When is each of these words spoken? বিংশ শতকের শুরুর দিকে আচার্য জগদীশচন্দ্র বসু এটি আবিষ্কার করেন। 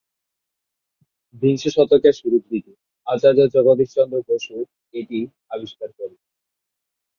বিংশ 1.35 1.63
শতকের 1.75 2.13
শুরুর 2.13 2.43
দিকে 2.51 2.73
আচার্য 3.07 3.39
জগদীশচন্দ্র 3.55 4.17
বসু 4.29 4.55
এটি 4.93 5.19
আবিষ্কার 5.51 5.89
করেন। 5.97 6.19